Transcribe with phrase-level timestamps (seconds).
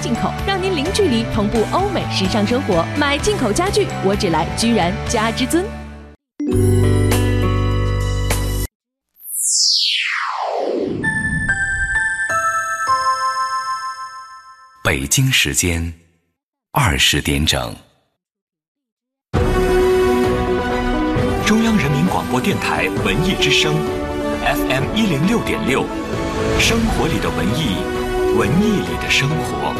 [0.00, 2.84] 进口，让您零距离同步欧美时尚生活。
[2.98, 5.64] 买进口家具，我只来居然家之尊。
[14.82, 15.92] 北京时间
[16.72, 17.76] 二十点整。
[21.46, 23.74] 中央人民广播电台文艺之声
[24.44, 25.84] ，FM 一零六点六，
[26.58, 27.76] 生活里的文艺，
[28.36, 29.74] 文艺里的生活。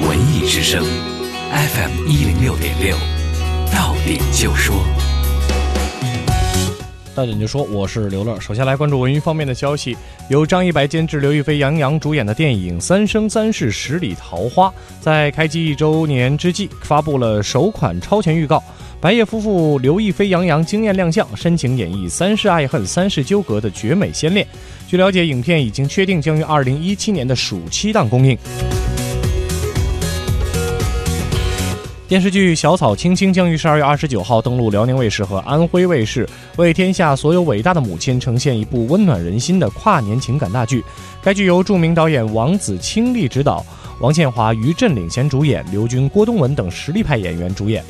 [0.00, 0.84] 文艺之声
[1.50, 2.96] FM 一零六点六，
[3.72, 4.82] 到点就说，
[7.14, 8.40] 到点就说，我是刘乐。
[8.40, 9.94] 首先来关注文娱方面的消息，
[10.30, 14.68] 由张一白监制、刘亦菲、杨洋主演的电影《三生三世十里桃花》
[15.00, 18.62] 在开机一周年之际发布了首款超前预告。
[18.98, 24.46] 白夜夫妇刘亦菲、杨洋惊艳亮相，深情演绎三世爱恨、三世纠葛的绝美先恋。
[24.88, 28.38] 据了解，影片已经确定将于二零一七年的暑期档公映。
[32.12, 40.84] 电视剧《小草青青》将于十二月二十九号登陆辽宁卫视和安徽卫视，为天下所有伟大的母亲呈现一部温暖人心的跨年情感大剧。
[41.22, 43.64] 该剧由著名导演王子倾力执导，
[43.98, 47.82] 王倩华、于震领衔主演，刘军、郭冬文等实力派演员主演。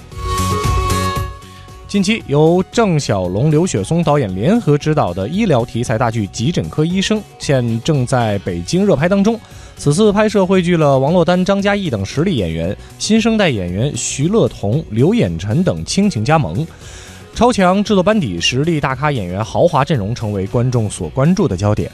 [1.88, 9.36] 近期由郑晓龙、刘雪松导演联合执导的医疗题材大剧《急诊科医生》现正在北京热拍当中。
[9.82, 16.64] 此次拍摄汇聚了王珞丹、张嘉译等实力演员，新生代演员徐乐彤、刘衍辰等倾情加盟，
[17.34, 21.90] 超强制作班底、实力大咖演员豪华阵容成为观众所关注的焦点。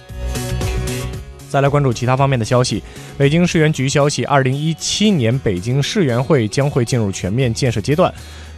[1.48, 2.83] 再来关注其他方面的消息，
[3.17, 8.12] 北京市园局消息，二零一七年北京世园会将会进入全面建设阶段，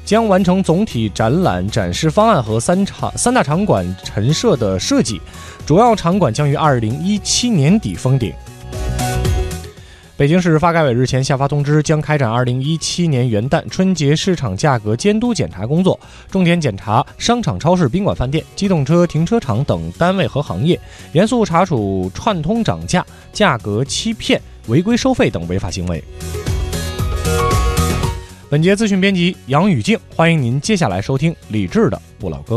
[0.05, 5.21] 将完成总体展览展示方案和三场三大场馆陈设的设计，
[5.65, 8.33] 主要场馆将于二零一七年底封顶。
[10.21, 15.99] 北京市发改委日前下发通知，将开展2017年元旦春节市场价格监督检查工作，
[16.31, 20.79] 重点检查商场、超市、宾馆、饭店、机动车停车场等单位和行业，
[21.15, 26.05] 严肃查处串通涨价、价格欺骗、违规收费等违法行为。
[28.51, 32.57] 本节资讯编辑杨宇静，欢迎您接下来收听李志的《不老歌》。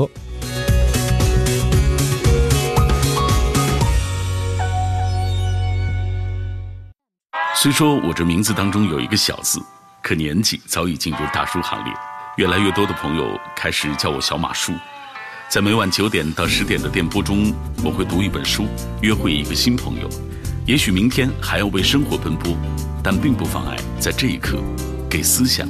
[7.63, 9.57] 虽说我这名字当中有一个小字，
[10.01, 11.93] 可年纪早已进入大叔行列。
[12.35, 14.73] 越来越多的朋友开始叫我小马叔。
[15.47, 18.67] 在每晚九点到十点的电波中，我会读一本书，
[19.01, 20.09] 约会一个新朋友。
[20.65, 22.53] 也许明天还要为生活奔波，
[23.01, 24.61] 但并不妨碍在这一刻
[25.09, 25.65] 给思想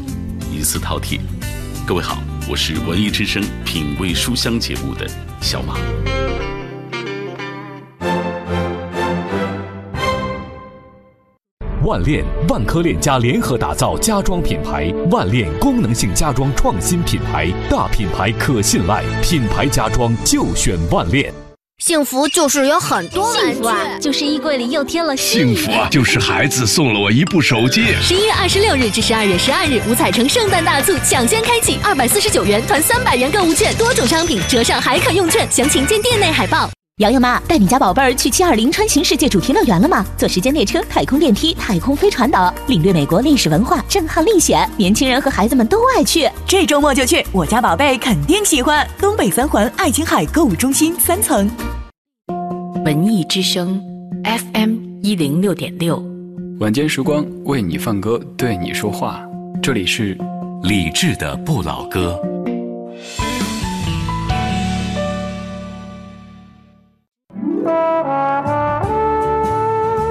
[0.51, 1.19] 一次饕餮。
[1.85, 2.17] 各位好，
[2.49, 5.07] 我是文艺之声品味书香节目的
[5.41, 5.75] 小马。
[11.83, 21.33] 万链、万科链家联合打造家装品牌，万链功能性家装创新品牌，大品牌可信赖，品牌家装就选万链。
[21.79, 27.87] 幸福就是有很多幸福啊，就是衣柜里又添了幸福啊，就是孩子送了我一部手机。
[28.01, 36.69] 十一月二十六日至十二月十二日，五彩城圣诞大促抢先开启，二百四十九元团三百元购物券，多种商品折上还可用券，详情见店内海报。
[36.97, 40.05] 瑶瑶妈，带你家宝贝儿去七二零穿行世界主题乐园了吗？
[40.15, 46.29] 坐时间列车、太空电梯、太空飞船等，领略美国历史文化，震撼历险，年轻人和孩子们都爱去。
[46.45, 48.87] 这周末就去，我家宝贝肯定喜欢。
[48.99, 51.49] 东北三环爱琴海购物中心三层。
[52.85, 53.81] 文艺之声
[54.23, 55.99] ，FM 一零六点六，
[56.59, 59.19] 晚间时光为你放歌，对你说话。
[59.63, 60.15] 这里是
[60.61, 62.21] 理智的不老歌。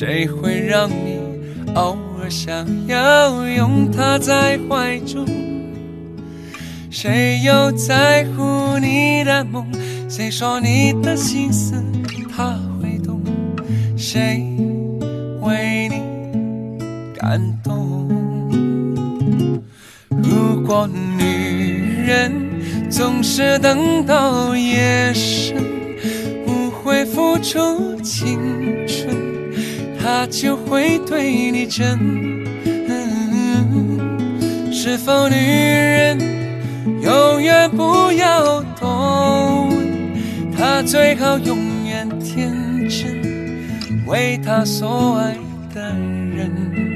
[0.00, 1.18] 谁会让你
[1.74, 5.26] 偶尔想要拥他在怀中？
[6.88, 9.66] 谁又在乎你的梦？
[10.08, 11.74] 谁说你的心思
[12.30, 13.20] 他会懂？
[13.96, 14.46] 谁
[15.40, 16.00] 为你
[17.16, 18.08] 感动？
[20.10, 22.32] 如果女人
[22.88, 25.56] 总是等到夜深，
[26.46, 28.38] 不会付出青
[28.86, 29.27] 春，
[30.10, 31.98] 他就会对你真。
[32.88, 36.18] 嗯是否女人？
[37.02, 45.36] 永远不要多问，他最好永远天真，为他所爱
[45.74, 46.87] 的人。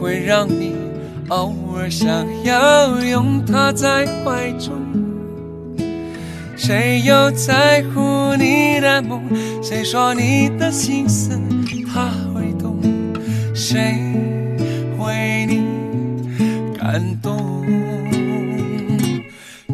[0.00, 0.74] 会让你
[1.28, 2.10] 偶尔想
[2.44, 4.74] 要拥他在怀中？
[6.56, 9.22] 谁又在乎你的梦？
[9.62, 11.38] 谁说你的心思
[11.92, 12.78] 他会懂？
[13.54, 13.96] 谁
[14.98, 15.62] 为你
[16.78, 17.64] 感动？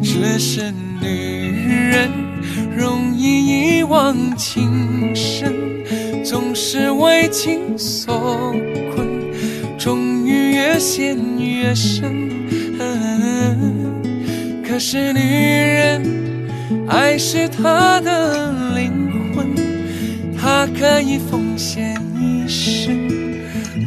[0.01, 0.71] 只是
[1.01, 2.11] 女人。
[2.75, 5.53] 容易遗忘情深，
[6.23, 8.51] 总是为情所
[8.93, 9.07] 困，
[9.77, 10.12] 终
[10.53, 12.29] 越陷越深。
[14.63, 16.03] 可是女人，
[16.87, 19.55] 爱是她的灵魂，
[20.37, 22.95] 她可以奉献一生，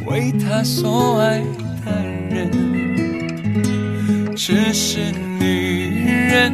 [0.07, 1.43] 为她所爱
[1.85, 1.93] 的
[2.35, 2.51] 人。
[4.35, 6.53] 只是女人。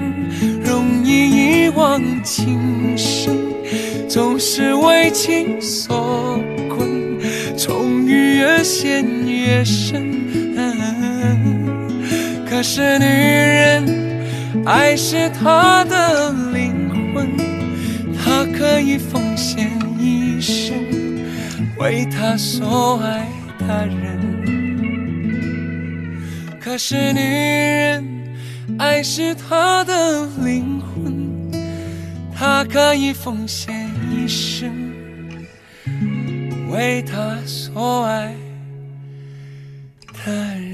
[0.65, 3.37] 容易一往情深，
[4.09, 6.41] 总是为情所，
[8.63, 10.23] 越陷越深。
[12.49, 13.85] 可是女人，
[14.65, 17.37] 爱是她的灵魂，
[18.17, 19.69] 她可以奉献
[19.99, 20.77] 一生，
[21.77, 23.27] 为她所爱
[23.59, 24.21] 的人。
[26.61, 28.09] 可是女人。
[28.79, 31.51] 爱是她的灵魂，
[32.33, 34.71] 她可以奉献一生，
[36.71, 38.33] 为他所爱
[40.25, 40.72] 的人。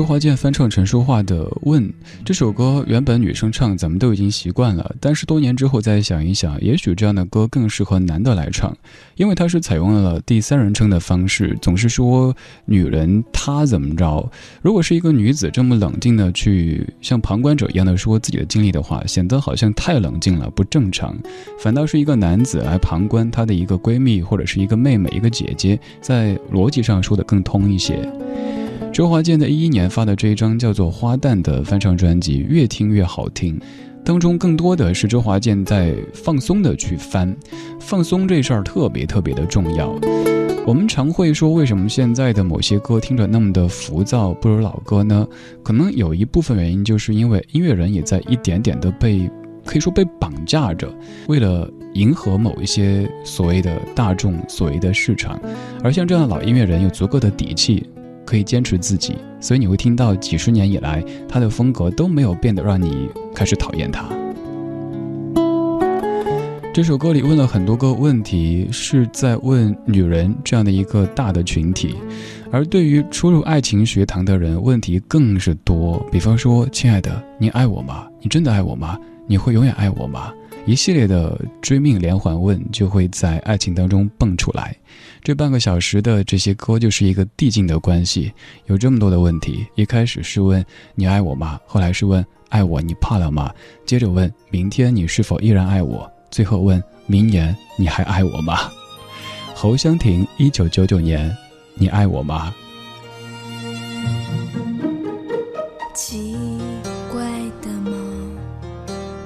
[0.00, 1.86] 周华健翻唱陈淑桦的《问》
[2.24, 8.74] 这首歌，原本女生唱咱们都已经习惯了，但是多年之后再想一想，也许这样的歌更适合男的来唱，
[9.16, 14.26] 因为它是采用了第三人称的方式，总是说女人她怎么着。
[14.62, 21.14] 如果是一个女子这么冷静的去像旁观者一样的说自己的经历的话，显得好像太冷静了，不正常。
[21.58, 28.10] 反倒是一个男子来旁观她的一个闺蜜或者是一个妹妹、一个姐姐，在逻辑上说的更通一些。
[28.92, 33.58] 周华健在一一年发的这一张叫做《花旦》的翻唱专辑，越听越好听。
[34.04, 37.34] 当中更多的是周华健在放松的去翻，
[37.78, 39.96] 放松这事儿特别特别的重要。
[40.66, 45.26] 我们常会说，为什么现在的某些歌听着那么的浮躁，不如老歌呢？
[45.62, 49.30] 可能有一部分原因，就是因为音乐人也在一点点的被，
[49.64, 50.92] 可以说被绑架着，
[51.28, 55.40] 为了迎合某一些所谓的大众、所谓的市场。
[55.82, 57.86] 而像这样的老音乐人，有足够的底气。
[58.30, 64.08] 可以坚持自己，所以你会听到几十年以来，他的风格都没有变得让你开始讨厌他。
[66.72, 71.96] 这首歌里问了很多个问题，是在问女人这样的一个大的群体，
[72.52, 75.98] 而对于初入爱情学堂的人，问题更是多。
[76.12, 78.06] 比方说，亲爱的，你爱我吗？
[78.20, 78.96] 你真的爱我吗？
[79.26, 80.32] 你会永远爱我吗？
[80.66, 84.76] 一系列的追命连环问就会在爱情当中蹦出来。
[85.22, 88.32] 这半个小时的这些歌就是一个递进的关系，
[88.66, 89.66] 有这么多的问题。
[89.74, 91.60] 一开始是问你爱我吗？
[91.66, 93.52] 后来是问爱我你怕了吗？
[93.84, 96.10] 接着问明天你是否依然爱我？
[96.30, 98.70] 最后问明年你还爱我吗？
[99.54, 101.36] 侯湘婷，一九九九年，
[101.74, 102.54] 你爱我吗？
[105.94, 106.34] 奇
[107.12, 107.22] 怪
[107.60, 107.92] 的梦，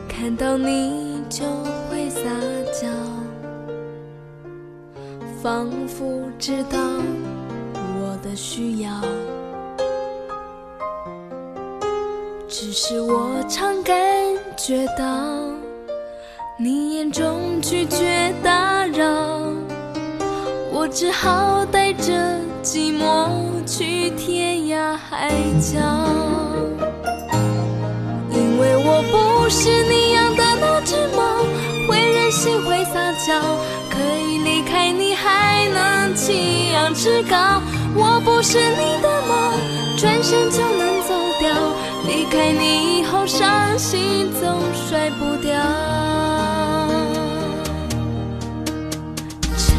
[0.08, 1.03] 看到你
[5.44, 6.78] 仿佛知道
[8.00, 8.90] 我的需要，
[12.48, 13.94] 只是我常感
[14.56, 15.04] 觉到
[16.58, 19.04] 你眼中拒绝打扰，
[20.72, 22.10] 我只好带着
[22.62, 23.28] 寂寞
[23.66, 25.28] 去天涯海
[25.60, 25.78] 角。
[28.30, 31.44] 因为我不是你养的那只猫，
[31.86, 33.38] 会任性会撒娇，
[36.84, 37.62] 弃养志高。
[37.94, 39.52] 我不是你的猫，
[39.96, 41.48] 转身就能走掉。
[42.06, 45.54] 离开你以后，伤心总甩不掉。
[49.56, 49.74] 沉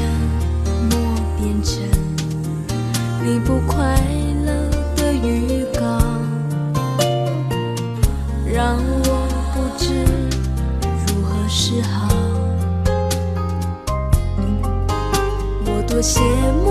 [0.89, 0.97] 默
[1.37, 1.83] 变成
[3.23, 3.75] 你不快
[4.45, 4.49] 乐
[4.95, 5.83] 的预告，
[8.51, 9.09] 让我
[9.53, 9.83] 不知
[11.05, 12.07] 如何是好。
[15.67, 16.19] 我多羡
[16.63, 16.64] 慕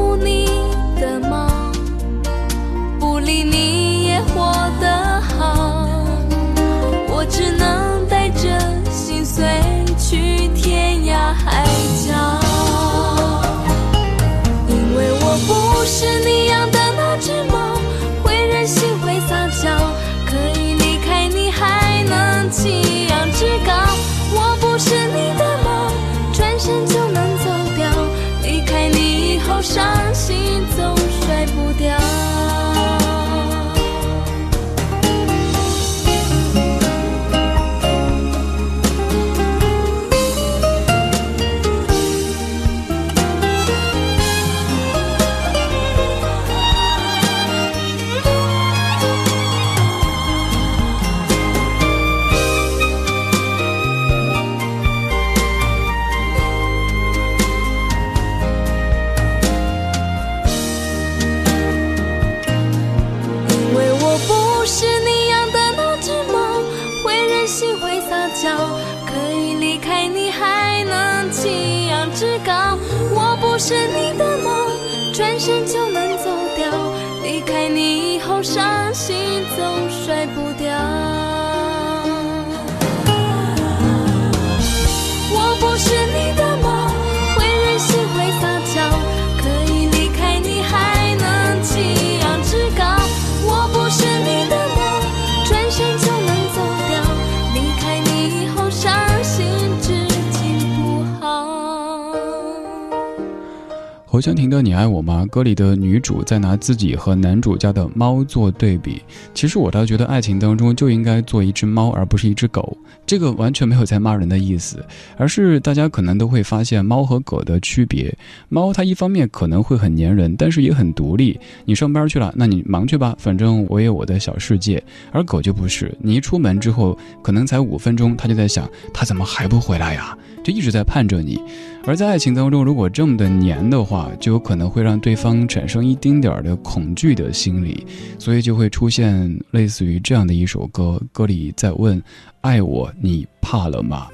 [104.14, 109.02] 侯湘婷的《你爱我吗》歌里的女主在拿自己和男主家的猫做对比。
[109.34, 112.78] 其实我倒觉得爱情当中就应该做一只猫，而不是一只狗。
[113.04, 118.16] 这个完全没有在骂人的意思，而是大家可能都会发现猫和狗的区别。
[118.48, 121.36] 猫它一方面可能会很粘人，但是也很独立。
[121.64, 124.80] 你上班去了，那你忙去吧，反正我有我的小世界。
[125.10, 130.16] 而狗就不是，你一出门之后，可能才五分钟，它就在想，它怎么还不回来呀？
[130.44, 131.40] 就一直在盼着你。
[131.86, 137.86] 而在爱情当中，如果这么的黏的话，就有可能会让对方产生一丁点儿的恐惧的心理，
[138.18, 142.02] 所以就会出现类似于这样的一首歌，歌里在问：
[142.40, 144.08] 爱我，你怕了吗？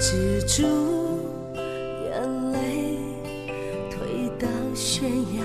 [0.00, 0.64] 止住
[1.54, 2.98] 眼泪，
[3.88, 5.44] 推到悬崖，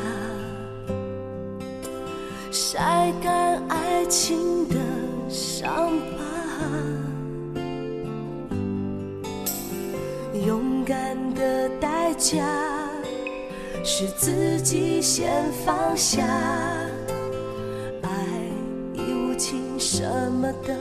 [2.52, 4.36] 晒干爱情
[14.00, 16.24] 是自己先放下，
[18.04, 18.10] 爱
[18.94, 20.72] 已无情，什么都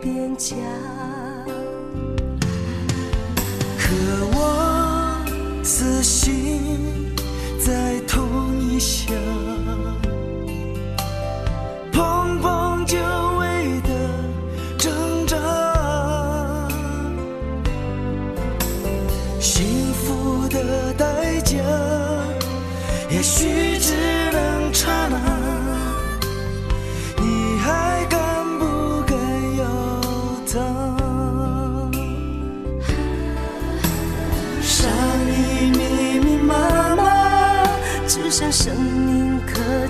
[0.00, 0.56] 变假。
[3.76, 3.90] 可
[4.32, 5.22] 我
[5.62, 7.14] 死心
[7.60, 9.12] 在同一下，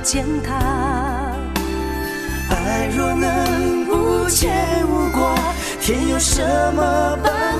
[0.04, 0.52] 践踏。
[2.50, 5.34] 爱若能无牵无挂，
[5.80, 6.42] 天有什
[6.74, 7.53] 么办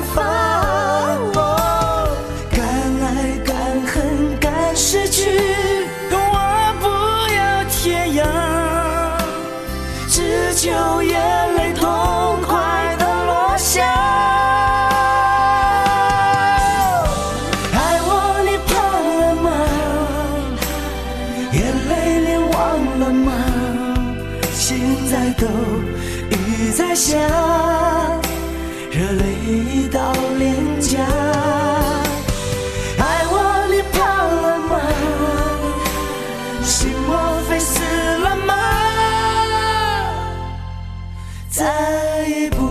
[41.56, 42.66] 再一步，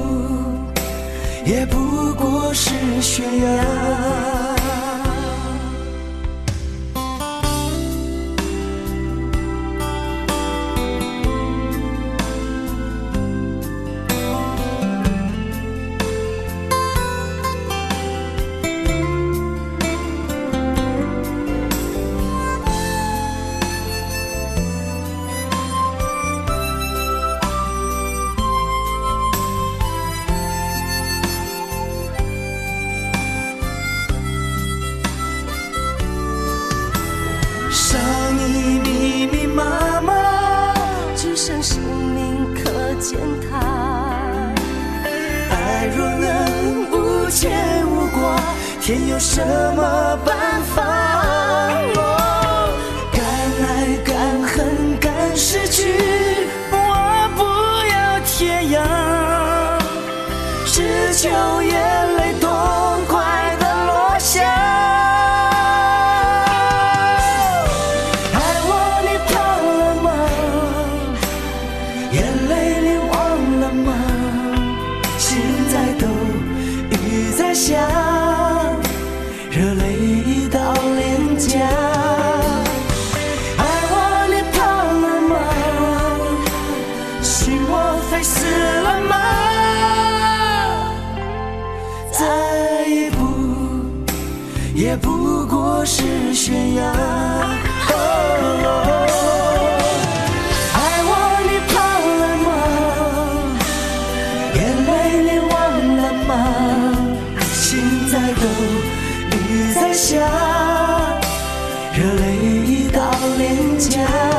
[1.46, 2.70] 也不过是
[3.02, 4.43] 悬崖。
[113.90, 114.33] 家。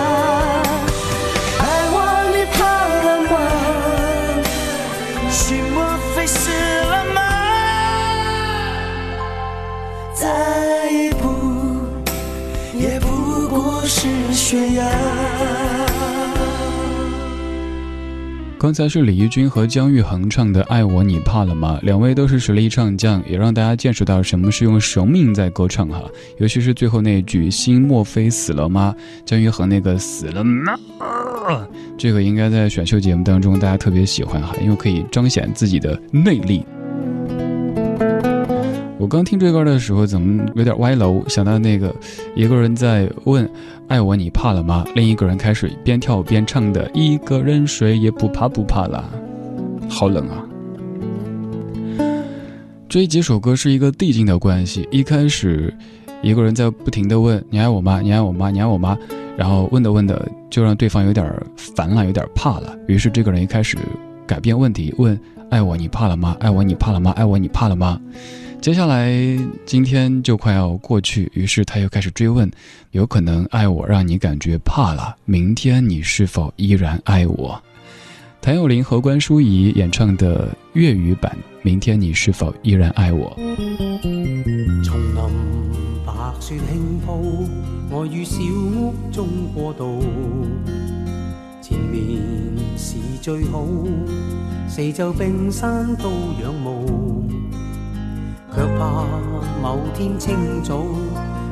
[18.64, 26.02] 刚才是李翊君和姜育恒唱的《爱我你怕了吗》，两位都是实力唱将，也让大家见识到什么是用生命在歌唱哈。
[26.38, 28.96] 尤其是最后那句“心莫非死了吗”，
[29.26, 30.72] 姜育恒那个“死了吗”，
[31.98, 36.64] 这个应该在选秀节目当中大家特别喜欢哈，因为可以彰显自己的内力。
[39.04, 41.22] 我刚听这歌的时候，怎么有点歪楼？
[41.28, 41.94] 想到那个
[42.34, 43.46] 一个人在问
[43.86, 49.04] “爱我你怕了吗”，另一个人开始边跳边唱的“一个人谁也不怕不怕啦”，
[49.90, 50.48] 好冷啊！
[52.88, 55.70] 这几首歌是一个递进的关系，一开始
[56.22, 58.00] 一个人在不停的问“你爱我吗？
[58.00, 58.50] 你爱我吗？
[58.50, 58.96] 你爱我吗？”
[59.36, 62.74] 然后问的问的就让对方有点烦了，有点怕了。
[62.88, 63.76] 于是这个人一开始
[64.26, 65.20] 改变问题，问
[65.52, 66.34] “爱我你怕了吗？
[66.40, 67.10] 爱我你怕了吗？
[67.10, 68.00] 爱我你怕了吗？”
[68.64, 69.12] 接下来
[69.66, 72.50] 今天就快要过去，于是他又开始追问：
[72.92, 77.62] 有可能爱我让你感觉怕了，明天你是否依然爱我？
[78.40, 83.36] 谭咏麟和关淑怡演唱的粤语版《明天你是否依然爱我》。
[84.82, 85.14] 丛林
[86.06, 87.46] 白雪轻铺，
[87.90, 90.02] 我于小屋中过渡。
[91.60, 92.18] 前面
[92.78, 93.62] 是最好，
[94.66, 96.08] 四周冰山都
[96.42, 97.28] 仰慕。
[98.54, 99.04] 却怕
[99.60, 100.84] 某天清早，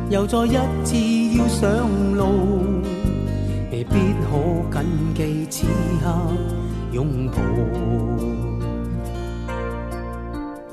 [0.08, 0.96] 又再一次
[1.36, 2.62] 要上路，
[3.72, 4.30] 未必可
[4.70, 5.66] 谨记此
[6.00, 6.06] 刻
[6.92, 7.42] 拥抱。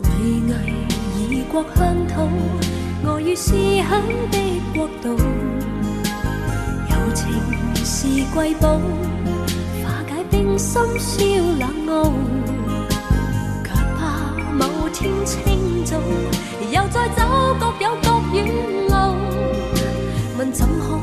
[0.03, 0.09] 巍
[0.47, 0.53] 巍
[1.17, 2.29] 异国乡土，
[3.03, 4.37] 我于思乡的
[4.75, 5.17] 国度，
[6.89, 7.25] 友情
[7.83, 8.79] 是瑰宝，
[9.83, 11.21] 化解冰心消
[11.57, 12.13] 冷傲。
[14.91, 15.97] 天清早，
[16.71, 18.37] 又再走各有各远
[18.89, 18.93] 路。
[20.37, 20.99] 问怎可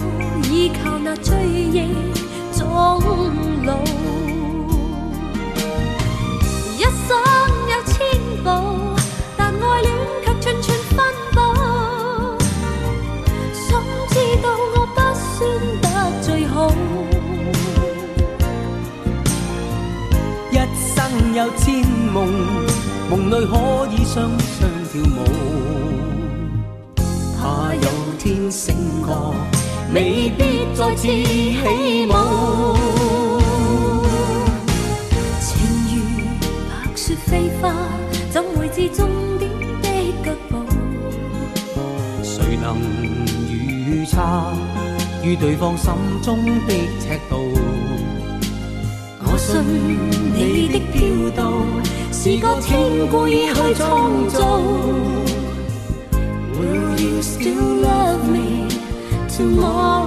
[0.50, 1.94] 依靠那追忆
[2.52, 2.68] 终
[3.64, 3.78] 老？
[6.76, 7.16] 一生
[7.68, 7.96] 有千
[8.42, 8.46] 步，
[9.36, 9.88] 但爱恋
[10.24, 10.96] 却寸寸分
[11.32, 11.38] 布。
[13.54, 14.44] 想知道
[14.74, 15.34] 我不算
[15.82, 15.84] 得
[16.22, 16.72] 最好。
[20.50, 20.96] 一生
[21.34, 22.65] 有千梦，
[23.08, 25.18] 梦里可以双双跳舞。
[27.38, 27.88] 怕有
[28.18, 29.34] 天醒觉，
[29.94, 31.56] 未必再次起
[32.08, 32.12] 舞。
[35.40, 35.46] 情
[35.88, 35.94] 如
[36.68, 37.72] 白雪飞花，
[38.30, 39.48] 怎会知终点
[39.82, 39.88] 的
[40.24, 40.52] 脚步？
[42.24, 42.76] 谁能
[43.48, 44.20] 预测
[45.22, 45.92] 与对方心
[46.22, 47.54] 中的尺度？
[49.28, 49.62] 我信
[50.34, 51.52] 你的飘荡
[52.25, 54.59] 是个天故意去创造。
[56.59, 58.67] Will you still love me
[59.27, 60.04] tomorrow？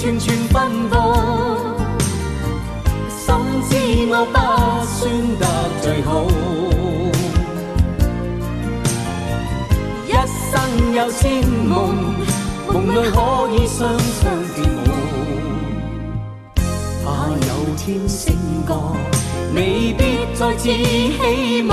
[0.00, 0.96] 串串奔波。
[3.10, 3.36] 深
[3.68, 3.76] 知
[4.08, 4.34] 我不
[4.96, 4.98] 算
[5.38, 5.44] 得
[5.82, 6.08] 最好，
[10.08, 10.10] 一
[10.48, 10.50] 生
[10.94, 11.70] 有千梦，
[12.66, 13.16] 梦里可
[13.52, 14.18] 以双双
[14.54, 14.88] 跳舞。
[17.04, 18.24] 怕有天醒
[18.66, 18.72] 觉，
[19.54, 20.00] 未必
[20.34, 21.70] 再次希望。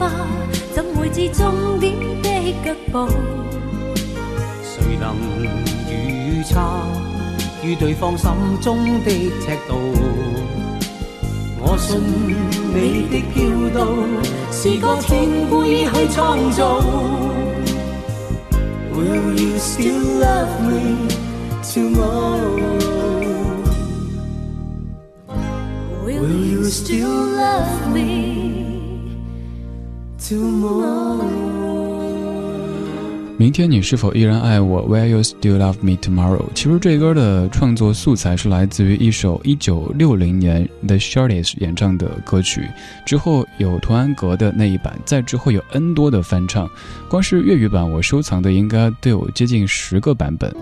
[0.00, 0.59] 怎
[1.00, 2.28] 会知终点的
[2.62, 3.08] 脚步？
[4.62, 5.16] 谁能
[5.88, 6.60] 预测
[7.64, 9.10] 与对方心中的
[9.40, 9.72] 尺度？
[11.62, 11.98] 我信
[12.74, 13.40] 你的飘
[13.74, 13.88] 荡
[14.52, 16.82] 是个天故意去创造。
[18.92, 21.08] Will you still love me
[21.62, 22.60] tomorrow?
[26.04, 28.49] Will you still love me?
[33.36, 36.44] 明天你是否依然爱我？Will you still love me tomorrow？
[36.54, 42.68] 其实这歌的创作素材是来自于一首一九六零年 The Shirley's 演唱的歌曲，
[43.04, 46.70] 之后有童安格的那一版，再之后有 N 多的翻唱，
[47.08, 50.54] 光是粤语版我收藏的应该都有接近十个版本。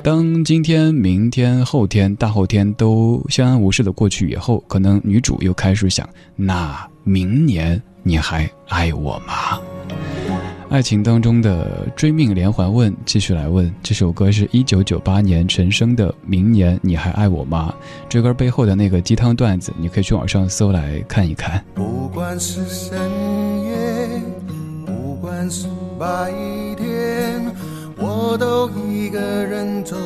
[0.00, 9.58] 当今天、明天、后天、大后天都相安无事的过去以后，可能女主又开始想：那明年你还爱我吗？
[10.68, 13.74] 爱情当中的追命连环问，继续来问。
[13.82, 17.72] 这首歌是一九九八年陈升的《明年你还爱我吗》。
[18.10, 21.64] 这歌背后的那个鸡汤段子，你可以去网上搜来看一看。
[21.74, 22.98] 不管是深
[23.64, 24.20] 夜，
[24.84, 25.66] 不管是
[25.98, 26.30] 白
[26.76, 27.50] 天。
[27.96, 29.96] 我都一个人走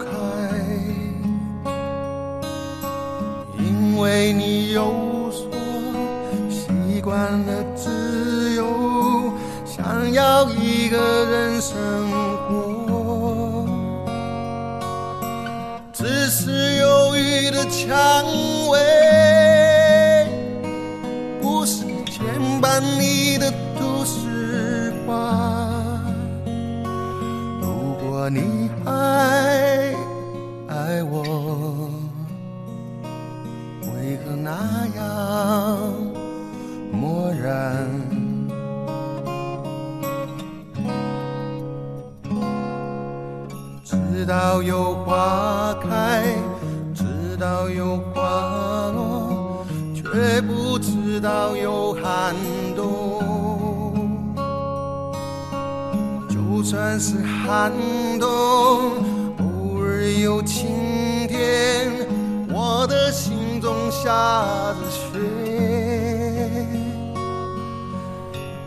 [0.00, 0.08] 开，
[3.58, 5.46] 因为你有所
[6.98, 9.32] 习惯了自由，
[9.64, 11.76] 想要一个人生
[12.48, 13.64] 活，
[15.92, 17.96] 只是忧郁的蔷
[18.70, 20.26] 薇，
[21.40, 22.26] 不是牵
[22.60, 25.38] 绊你的都市花。
[27.60, 29.37] 如果你还
[44.62, 46.24] 有花开，
[46.94, 48.22] 知道有花
[48.94, 52.34] 落，却不知道有寒
[52.76, 53.18] 冬。
[56.28, 57.16] 就算是
[57.46, 57.72] 寒
[58.18, 58.28] 冬，
[59.38, 61.90] 偶尔有晴天，
[62.48, 64.10] 我的心中下
[64.74, 65.18] 着雪。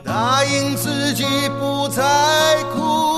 [0.04, 1.24] 答应自己
[1.60, 2.02] 不再
[2.74, 3.11] 哭，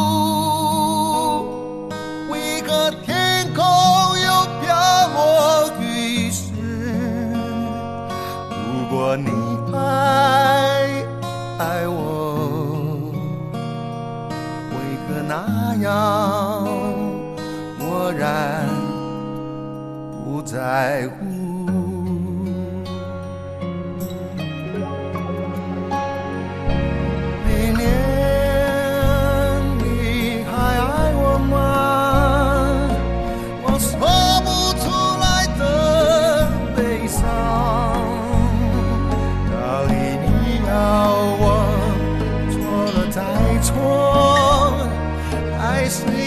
[17.78, 18.68] 漠然，
[20.24, 21.33] 不在乎。
[45.94, 46.23] listening.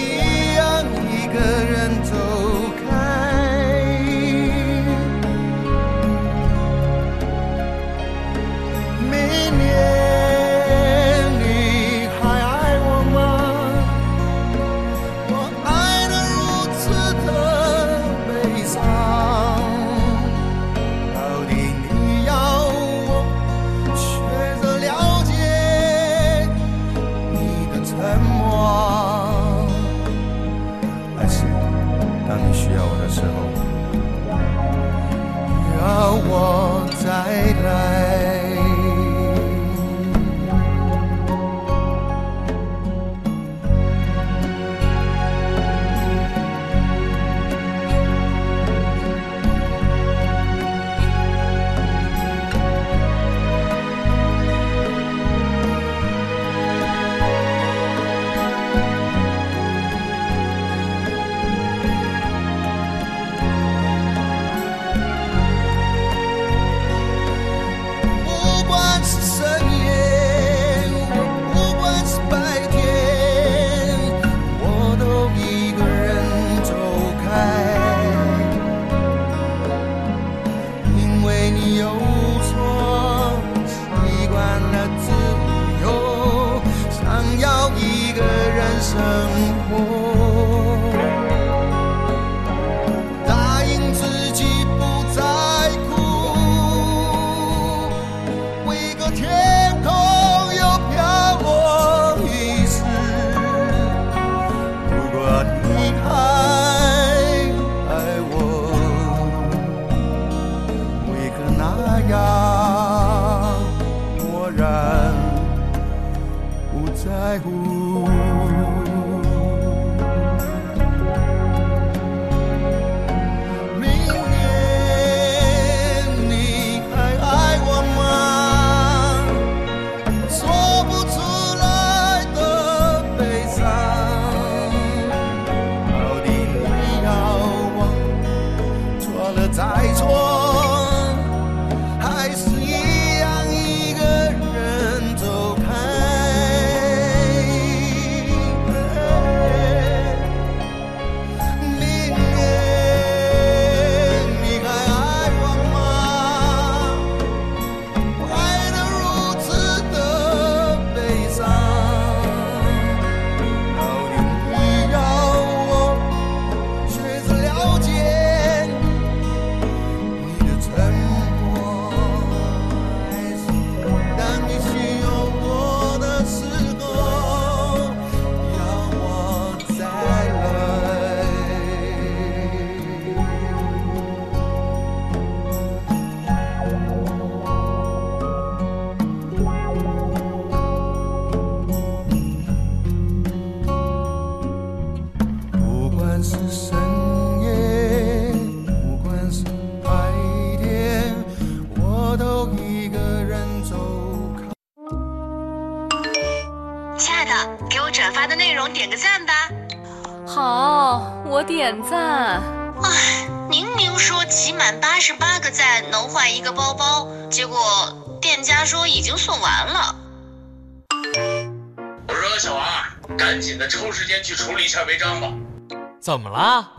[226.07, 226.71] 怎么了？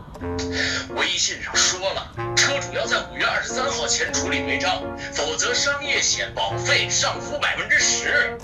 [0.96, 4.80] 微信上说了，车主要在五月二十三号前处理违章，
[5.12, 8.38] 否则商业险保费上浮百分之十。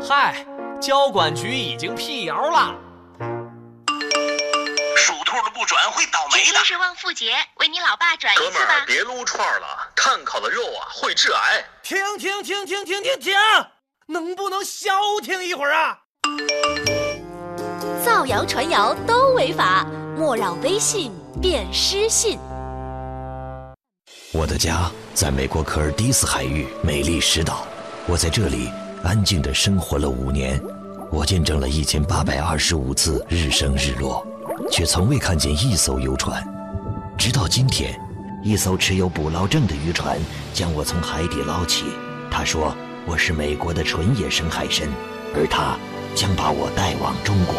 [0.00, 0.46] 嗨，
[0.80, 2.74] 交管局已经辟谣了。
[4.96, 6.64] 属兔的不转会倒霉的。
[6.64, 11.62] 是旺富节，为你老爸转一次吧哥们儿，别撸串了，炭烤的肉啊会致癌。
[11.82, 13.34] 停停停停停停停！
[14.06, 14.90] 能不能消
[15.22, 15.98] 停一会儿啊？
[18.04, 19.84] 造谣传谣都违法，
[20.18, 22.36] 莫让微信变失信。
[24.32, 27.64] 我的家在美国科尔蒂斯海域美丽石岛，
[28.08, 28.68] 我在这里
[29.04, 30.60] 安静地生活了五年，
[31.12, 34.26] 我见证了一千八百二十五次日升日落，
[34.72, 36.44] 却从未看见一艘游船。
[37.16, 37.96] 直到今天，
[38.42, 40.18] 一艘持有捕捞证的渔船
[40.52, 41.84] 将我从海底捞起。
[42.28, 42.74] 他说
[43.06, 44.88] 我是美国的纯野生海参，
[45.36, 45.78] 而他
[46.16, 47.54] 将把我带往中国。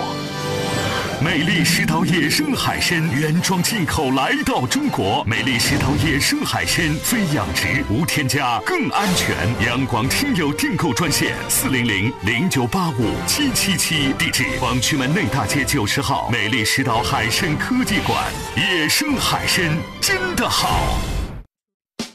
[1.22, 5.22] 美丽石岛野生海参原装进口来到中国。
[5.26, 9.36] 美丽石岛野生海参非养殖，无添加，更安全。
[9.68, 18.24] 阳光听友订购专线：四零零零九八五七七七，地址：广渠门内大街九十号美丽石岛海参科技馆。
[18.56, 21.00] 野生海参真的好。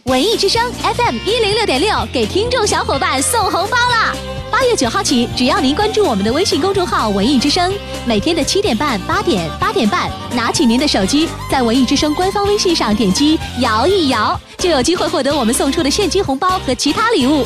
[0.04, 4.14] 文艺之声 FM 一零六点六给听众小伙伴送红包啦！
[4.54, 7.74] 八月九号起，只要您关注我们的微信公众号“文艺之声”，
[8.06, 17.44] 每天的七点半、八点、八点半，拿起您的手机，在文艺之声官方微信上点击“摇一摇”，就有机会获得我们送出的现金红包和其他礼物。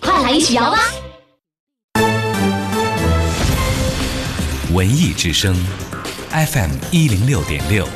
[0.00, 0.80] 快来一起摇吧！
[4.72, 5.54] 文艺之声
[6.32, 7.86] FM 一零六点六，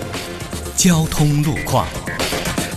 [0.76, 1.88] 交通路况。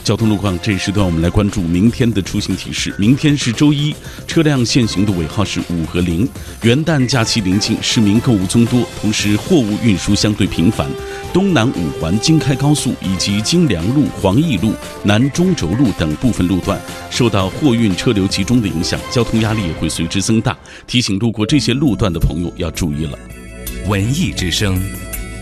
[0.05, 2.93] 交通路况，这一时段我们来关注明天的出行提示。
[2.99, 3.93] 明天是周一，
[4.27, 6.29] 车辆限行的尾号是五和零。
[6.61, 10.87] 元旦假期临近，市民购物增多，同时货物运输相对频繁。
[11.33, 20.55] 东南五环京开高速以及京良路、黄义路、南中轴路等部分路段受到货运车流集中的影响，交通压力也会随之增大。
[20.85, 23.17] 提醒路过这些路段的朋友要注意了。
[23.87, 24.79] 文艺之声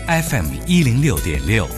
[0.06, 1.68] FM 一零六点六，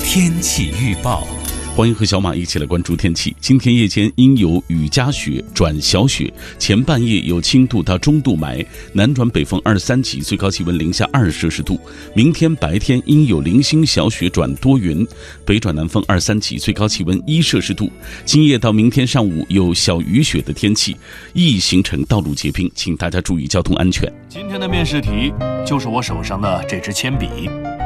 [0.00, 1.28] 天气预报。
[1.74, 3.34] 欢迎和小马一起来关注天气。
[3.40, 11.80] 今天夜间阴有雨夹雪转小雪，前半夜有轻度到中度霾，南转北风二三级，最高气温零下二摄氏度。
[12.14, 15.06] 明天白天阴有零星小雪转多云，
[15.46, 17.90] 北转南风二三级，最高气温一摄氏度。
[18.26, 20.94] 今夜到明天上午有小雨雪的天气，
[21.32, 24.12] 易形成道路结冰，请大家注意交通安全。
[24.28, 25.32] 今天的面试题
[25.66, 27.26] 就是我手上的这支铅笔，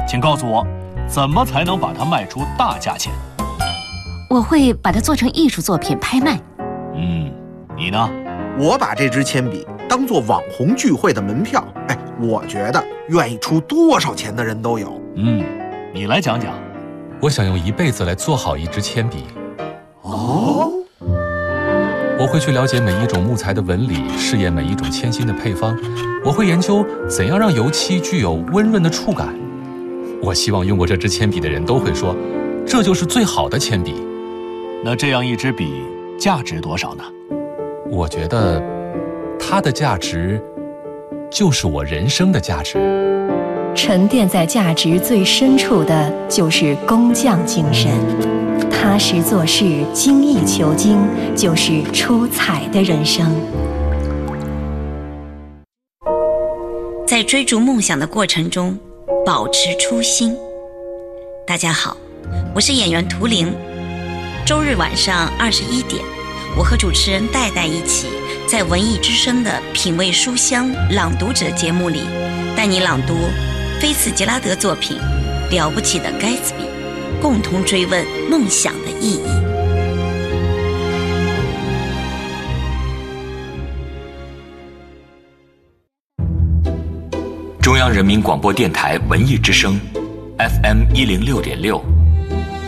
[0.09, 0.67] 请告诉我，
[1.09, 3.13] 怎么才能把它卖出大价钱？
[4.29, 6.41] 我会把它做成艺术作品拍卖。
[6.95, 7.31] 嗯，
[7.77, 8.11] 你呢？
[8.59, 11.65] 我把这支铅笔当做网红聚会的门票。
[11.89, 15.01] 哎，我觉得愿意出多少钱的人都有。
[15.15, 15.45] 嗯，
[15.95, 16.53] 你来讲讲。
[17.21, 19.25] 我想用一辈子来做好一支铅笔。
[20.03, 20.73] 哦。
[22.19, 25.79] 我会去了解每一种木材的纹理，试验每一种铅芯的配方。
[26.25, 29.29] 我会研究怎样让油漆具有温润的触感。
[30.23, 32.17] 我希望用过这支铅笔的人都会说，
[32.67, 33.95] 这就是最好的铅笔。
[34.89, 35.83] 那这样一支笔
[36.17, 37.03] 价值多少呢？
[37.91, 38.63] 我觉得，
[39.37, 40.41] 它的价值
[41.29, 42.79] 就是我人生的价值。
[43.75, 47.91] 沉淀在价值最深处的就是工匠精神，
[48.71, 51.01] 踏实做事、精益求精，
[51.35, 53.27] 就是出彩的人生。
[57.05, 58.79] 在追逐梦想的过程中，
[59.25, 60.37] 保持初心。
[61.45, 61.97] 大家好，
[62.55, 63.53] 我是演员图灵。
[64.47, 66.05] 周日晚上二十一点，
[66.57, 68.07] 我和主持人戴戴一起，
[68.47, 72.03] 在文艺之声的《品味书香朗读者》节目里，
[72.57, 73.17] 带你朗读
[73.81, 74.97] 菲茨杰拉德作品
[75.51, 76.63] 《了不起的盖茨比》，
[77.21, 79.27] 共同追问梦想的意义。
[87.61, 89.77] 中央人民广播电台文艺之声
[90.39, 91.85] ，FM 一零六点六，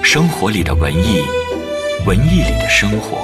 [0.03, 1.23] 生活里的文艺。
[2.09, 3.19] 文艺里的生活。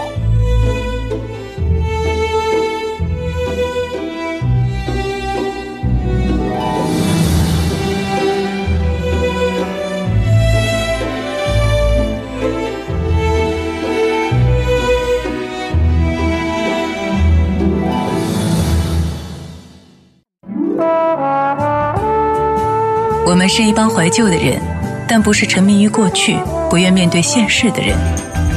[23.26, 24.60] 我们是一帮怀旧的人，
[25.08, 26.36] 但不是沉迷于过去、
[26.68, 27.96] 不愿面对现实的人。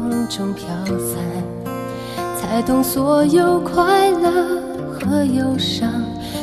[0.00, 0.66] 风中飘
[0.98, 1.22] 散，
[2.36, 4.30] 才懂所有快乐
[4.92, 5.90] 和忧伤，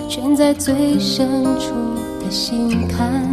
[0.08, 1.74] 全在最深处
[2.24, 3.24] 的心坎。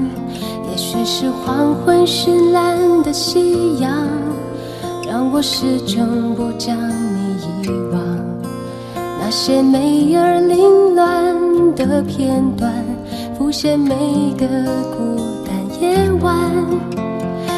[0.71, 3.91] 也许是黄昏绚烂的夕阳，
[5.07, 8.01] 让我始终不将你遗忘。
[9.21, 12.73] 那些美而凌乱的片段。
[13.39, 13.95] 浮现每
[14.37, 14.47] 个
[14.93, 15.17] 孤
[15.47, 16.51] 单夜晚，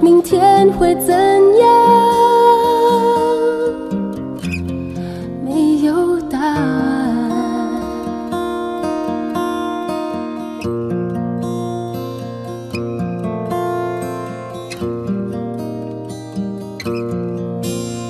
[0.00, 1.68] 明天会怎样？
[5.44, 6.58] 没有答案。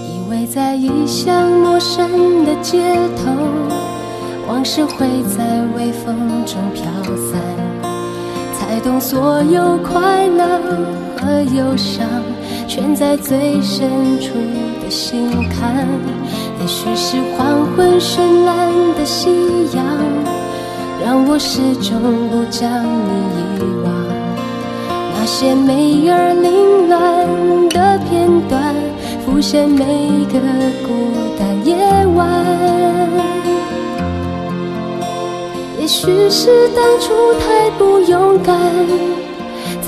[0.05, 3.33] 以为在异乡陌生的街头。
[4.49, 6.17] 往事会在微风
[6.47, 6.83] 中飘
[7.17, 7.39] 散，
[8.59, 10.59] 才懂所有快乐
[11.21, 12.07] 和忧伤，
[12.69, 14.35] 全在最深处
[14.83, 15.87] 的心坎。
[16.61, 19.31] 也许是黄昏绚烂的夕
[19.75, 19.85] 阳，
[21.05, 22.01] 让我始终
[22.31, 23.93] 不将你遗忘。
[25.15, 28.75] 那些美而凌乱的片段，
[29.25, 29.85] 浮现每
[30.33, 30.39] 个
[30.87, 30.89] 孤
[31.39, 31.77] 单夜
[32.15, 32.29] 晚。
[35.81, 38.57] 也许是当初太不勇敢，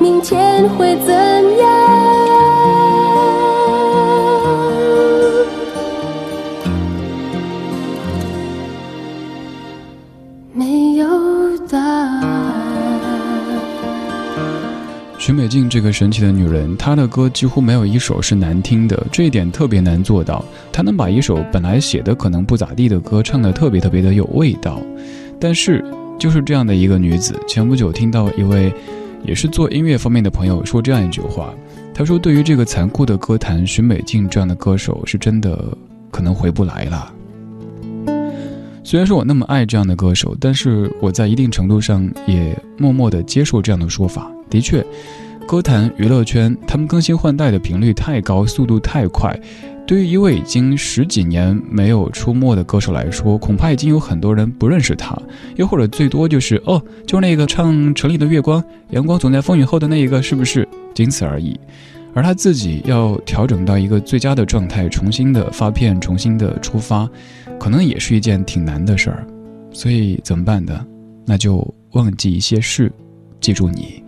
[0.00, 1.68] 明天会怎样？
[15.18, 20.42] 许美静这个神奇的女人，她的歌几乎没有一首是难听的，这一点特别难做到。
[20.72, 24.80] 她能把一首本来写的可能不咋地的歌唱的特别特别的有味道。
[25.38, 25.84] 但是，
[26.18, 28.72] 就是这样的一个女子，前不久听到一位
[29.24, 31.52] 也是做音乐方面的朋友说这样一句话，
[31.94, 35.76] 他说：“对于这个残酷的歌坛，许美静这样的歌手是真的
[36.10, 37.12] 可能回不来了。”
[38.82, 44.30] 虽然说我那么爱这样的歌手，但是我在一定程度上也默默地接受这样的说法。
[44.48, 44.84] 的确，
[45.50, 49.36] 歌坛娱乐圈他们更新换代的频率太高，速度太快。
[49.84, 55.20] 对于一位已经十几年没有出没的歌手来说，恐怕已经有很多人不认识他，
[55.56, 60.68] 又或者最多就是哦，就那个唱《城里的月光》，阳光总在风雨后的那一个，是不是？
[60.94, 61.58] 仅此而已。
[62.14, 67.10] 而他自己要调整到一个最佳的状态，重新的发片，重新的出发，
[67.58, 69.26] 可能也是一件挺难的事儿。
[69.72, 70.86] 所以怎么办呢？
[71.26, 72.92] 那就忘记一些事，
[73.40, 74.00] 记住你。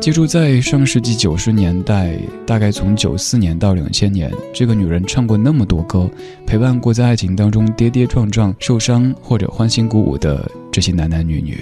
[0.00, 6.10] 记住，在上世纪九十年代，大概从九四年到两千年，这个女人唱过那么多歌，
[6.46, 11.58] 陪伴过在爱情当中跌跌撞撞、受伤或者欢欣鼓舞的这些男男女女。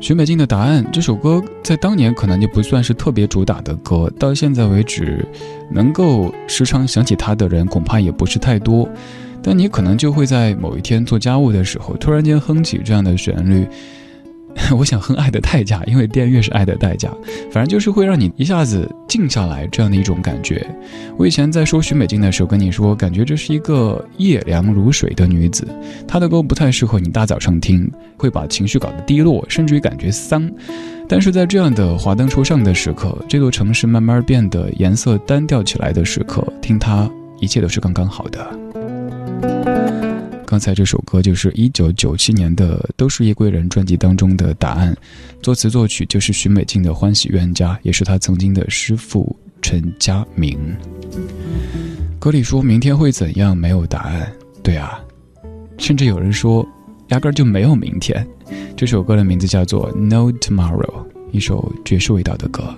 [0.00, 5.24] 许美静的答案这首歌，在当年可能就不算是特别主打的歌，到现在为止，
[5.70, 8.88] 能够时常想起她的人恐怕也不是太多。
[9.42, 13.66] 但你可能就会在某一天做家务的时候，突然间哼起这样的旋律。
[14.76, 17.10] 我想哼《爱的代价》，因为电乐是爱的代价，
[17.50, 20.64] 反正就是会让你一下子静下来这样的一种感觉。
[21.16, 25.66] 我以前在说许美静的时候跟你说，感觉这是一个夜凉如水的女子，
[26.06, 30.50] 她的歌不太适合你大早上听，会把情绪搞得低落，甚至于感觉丧。
[31.06, 38.63] 但是在这样的华灯初上的时刻，这座城市慢慢变得颜色单调起来的时刻，听她，一切都是刚刚好的。
[40.54, 44.96] 刚才这首歌就是一九九七年的《都是夜归人》专辑当中的答案，
[45.42, 50.56] 作词作曲就是许美静的《欢喜冤家》，也是他曾经的师傅陈佳明。
[52.20, 54.32] 歌里说明天会怎样，没有答案。
[54.62, 54.96] 对啊，
[55.76, 56.64] 甚至有人说，
[57.08, 58.24] 压根儿就没有明天。
[58.76, 60.78] 这首歌的名字叫做《No Tomorrow》，
[61.32, 62.72] 一首爵士味道的歌。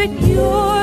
[0.00, 0.79] even yours.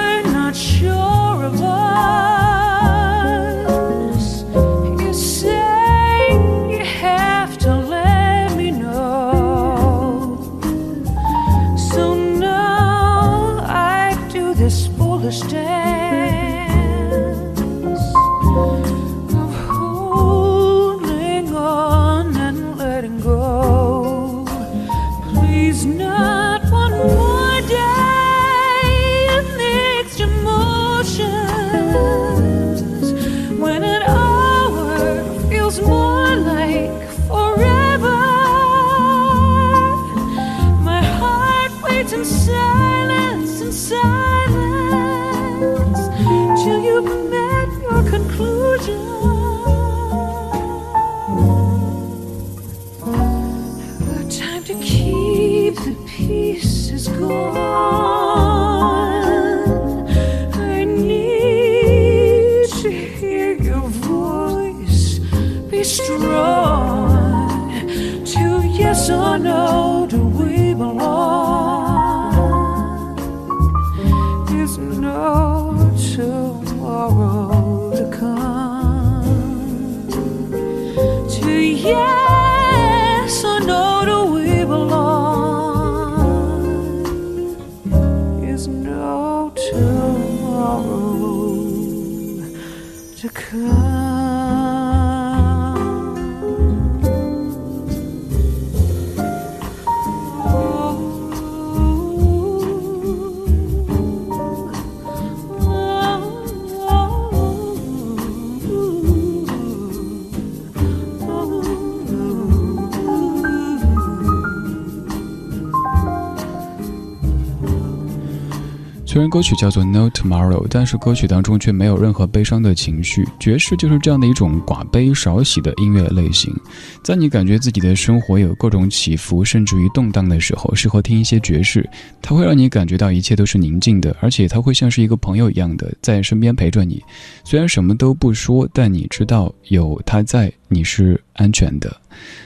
[119.17, 123.27] 虽然歌曲叫做《No Tomorrow》，但是歌曲当中却没有任何悲伤的情绪。
[123.39, 126.55] 爵士就是这样的一种寡悲少喜的音乐类型。
[127.03, 131.89] 在你感觉自己的生活有各种起伏，甚至于动荡的时候，适合听一些爵士。
[132.21, 137.03] 它会让你感觉到一切都是宁静的，而且它会像是一个朋友一样的在身边陪着你。
[137.43, 141.91] 虽然什么都不说，但你知道有他在，你是安全的。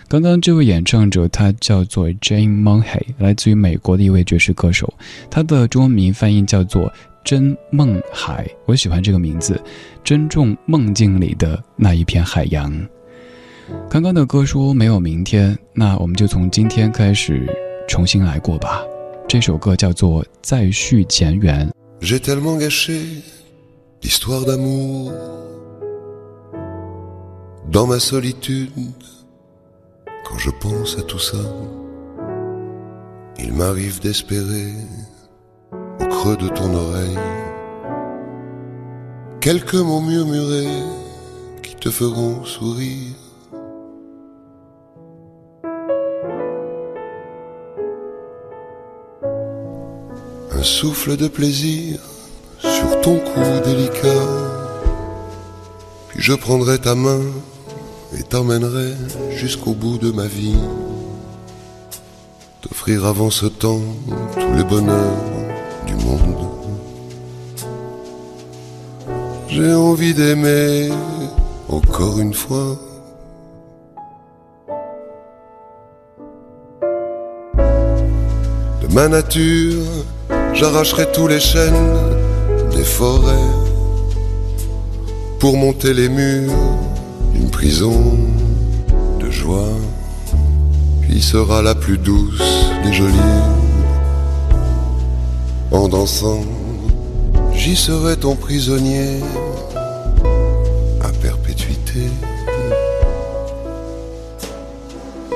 [0.08, 4.94] 刚刚这位演唱者，他叫做 Jane Monhay，来自于美国的一位爵士歌手。
[5.30, 6.92] 他的中文名翻译叫做
[7.24, 9.62] 真梦海，我喜欢这个名字，
[10.04, 12.74] 珍重梦境里的那一片海洋。
[13.90, 17.48] 刚刚的歌说没有明天，那我们就从今天开始
[17.88, 18.82] 重新来过吧。
[19.30, 21.72] 这首歌叫做再续前缘。
[30.32, 31.38] Quand je pense à tout ça,
[33.38, 34.72] il m'arrive d'espérer
[36.00, 37.20] au creux de ton oreille
[39.42, 40.84] quelques mots murmurés
[41.62, 43.16] qui te feront sourire.
[50.52, 52.00] Un souffle de plaisir
[52.58, 54.28] sur ton cou délicat.
[56.08, 57.20] Puis je prendrai ta main
[58.18, 58.94] et t'emmènerai
[59.32, 60.60] jusqu'au bout de ma vie.
[62.62, 63.82] T'offrir avant ce temps
[64.34, 65.24] tous les bonheurs
[65.88, 66.48] du monde.
[69.48, 70.90] J'ai envie d'aimer
[71.70, 72.78] encore une fois.
[78.82, 79.84] De ma nature,
[80.54, 81.94] j'arracherai tous les chênes
[82.72, 83.50] des forêts
[85.40, 86.52] pour monter les murs
[87.62, 88.18] prison
[89.20, 89.78] de joie
[91.08, 92.42] qui sera la plus douce
[92.84, 93.44] des jolies.
[95.70, 96.42] En dansant,
[97.54, 99.20] j'y serai ton prisonnier
[101.04, 102.06] à perpétuité.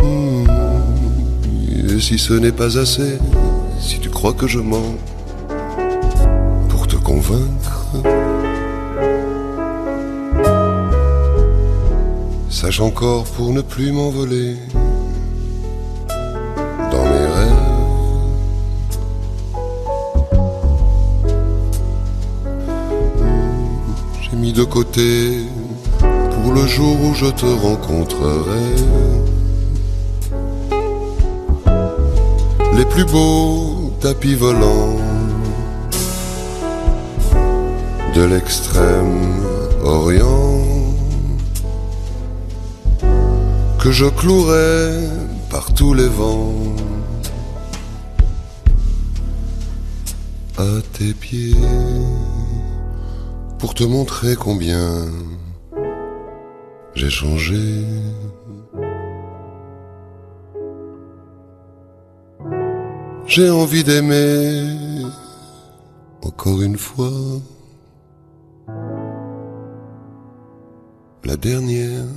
[0.01, 0.47] Hmm.
[1.95, 3.19] Et si ce n'est pas assez,
[3.79, 4.95] si tu crois que je mens
[6.69, 7.74] pour te convaincre,
[12.79, 14.55] encore pour ne plus m'envoler
[16.91, 17.65] dans mes rêves.
[24.19, 25.41] J'ai mis de côté
[25.99, 28.71] pour le jour où je te rencontrerai
[32.75, 34.97] les plus beaux tapis volants
[38.15, 39.43] de l'extrême
[39.83, 40.54] orient
[43.85, 45.07] que je clouerai
[45.51, 46.75] par tous les vents
[50.57, 51.53] à tes pieds
[53.59, 55.05] pour te montrer combien
[56.95, 57.83] j'ai changé.
[63.27, 65.03] J'ai envie d'aimer
[66.23, 67.19] encore une fois.
[71.23, 72.07] La dernière.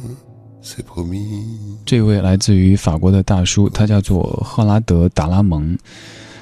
[1.85, 5.77] 这位来自于法国的大叔，他叫做赫拉德·达拉蒙。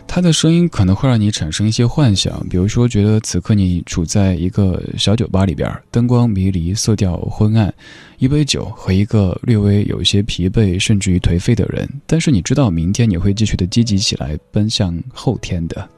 [0.09, 7.75] 他的声音可能会让你产生一些幻想，比如说觉得此刻你处在一个小酒吧里边，灯光迷离，色调昏暗，
[8.19, 15.89] 一杯酒和一个略微有些疲惫甚至于颓废的人，但是你知道明天你会继续的积极起来，奔向后天的。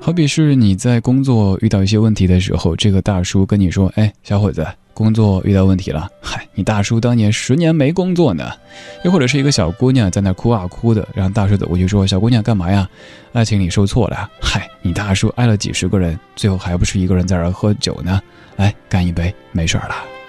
[0.00, 4.66] 好比是你在工作遇到一些问题的时候，这个大叔跟你说：“哎，小伙子，
[5.00, 8.52] 工作遇到问题了。”嗨，你大叔当年十年没工作呢。
[9.02, 12.86] 又或者是一个小姑娘在那哭啊哭的，让大叔走过去说：“小姑娘干嘛呀？
[13.32, 18.20] 爱情里受挫了。”嗨，你大叔爱了几十个人，最后还不是一个人在那喝酒呢？
[18.56, 20.19] 来，干一杯，没事儿了。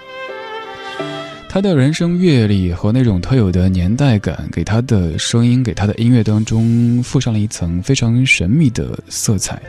[1.52, 9.60] 他的人生阅历和那种特有的年代感，给他的声音、给他的音乐当中附上了一层非常神秘的色彩。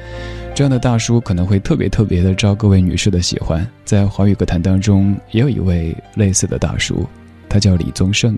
[0.55, 3.69] 这样的大叔可能会特别特别的招各位女士的喜欢。
[3.83, 7.05] 在华语歌坛当中，也有一位类似的大叔，
[7.49, 8.33] 他叫李宗盛。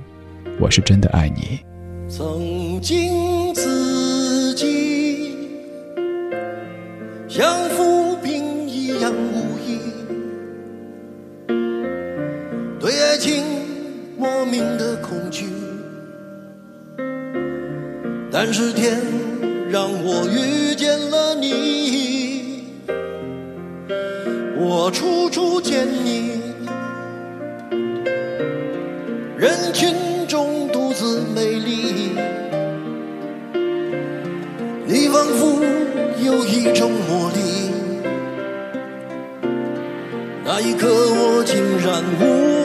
[0.60, 1.60] 我是真的爱你。
[2.10, 5.36] 曾经自己
[7.28, 9.55] 像浮萍一样无
[12.86, 13.44] 对爱情
[14.16, 15.48] 莫名的恐惧。
[18.32, 19.02] 但是天
[19.72, 22.76] 让我遇见了你，
[24.56, 26.40] 我处处见你，
[29.36, 29.96] 人群
[30.28, 32.12] 中独自美丽。
[34.86, 35.60] 你仿佛
[36.24, 37.72] 有一种魔力，
[40.46, 42.65] 那一刻我竟然无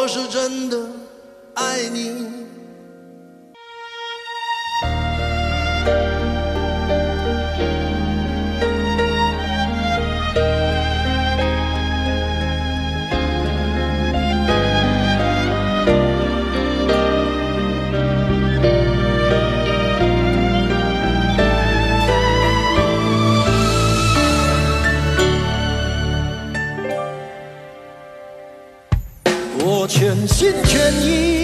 [0.00, 0.78] 我是真的
[1.54, 2.37] 爱你。
[30.48, 31.37] 全心全意。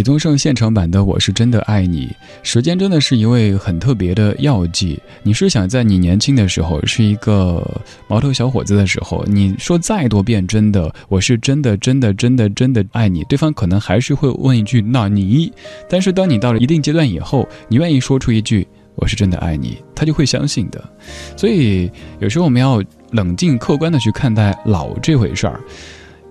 [0.00, 2.06] 李宗盛现场版的《我是真的爱你》，
[2.42, 4.98] 时间真的是一位很特别的药剂。
[5.22, 7.62] 你是想在你年轻的时候，是一个
[8.08, 15.52] 毛头小伙子的时候，你说再多遍真的，我是真的真的真的真的爱你，对方可能还是会问一句那你。
[15.86, 20.82] 但是当你到了一定阶段以后，你愿意说出一句我是真的爱你，他就会相信的。
[21.36, 21.90] 所以
[22.20, 25.60] 有时候我们要冷静客观的去看待老这回事儿。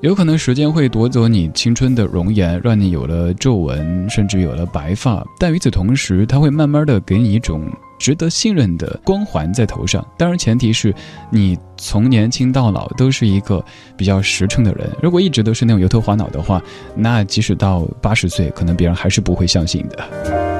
[0.01, 5.21] 有可能时间会夺走你青春的容颜，让你有了皱纹，甚至有了白发。
[5.37, 7.69] 但与此同时，它会慢慢的给你一种
[7.99, 10.05] 值得信任的光环在头上。
[10.17, 10.95] 当然，前提是
[11.29, 13.61] 你从年轻到老都是一个
[13.97, 14.89] 比较实诚的人。
[15.03, 16.63] 如果一直都是那种油头滑脑的话，
[16.95, 20.58] 那即使到八十岁，可能别人还是不会相信的。